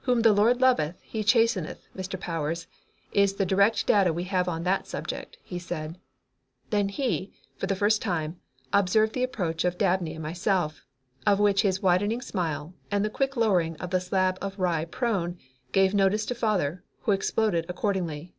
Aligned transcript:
"'Whom 0.00 0.22
the 0.22 0.32
Lord 0.32 0.60
loveth 0.60 0.96
He 1.00 1.22
chasteneth,' 1.22 1.86
Mr. 1.96 2.18
Powers, 2.18 2.66
is 3.12 3.34
the 3.34 3.46
direct 3.46 3.86
data 3.86 4.12
we 4.12 4.24
have 4.24 4.48
on 4.48 4.64
that 4.64 4.88
subject," 4.88 5.38
he 5.44 5.60
said. 5.60 5.96
Then 6.70 6.88
he, 6.88 7.32
for 7.56 7.66
the 7.68 7.76
first 7.76 8.02
time, 8.02 8.40
observed 8.72 9.12
the 9.12 9.22
approach 9.22 9.64
of 9.64 9.78
Dabney 9.78 10.14
and 10.14 10.24
myself, 10.24 10.84
of 11.24 11.38
which 11.38 11.62
his 11.62 11.80
widening 11.80 12.20
smile 12.20 12.74
and 12.90 13.04
the 13.04 13.10
quick 13.10 13.36
lowering 13.36 13.76
of 13.76 13.90
the 13.90 14.00
slab 14.00 14.38
of 14.42 14.58
rye 14.58 14.86
pone 14.86 15.38
gave 15.70 15.94
notice 15.94 16.26
to 16.26 16.34
father, 16.34 16.82
who 17.02 17.12
exploded 17.12 17.64
accordingly. 17.68 18.34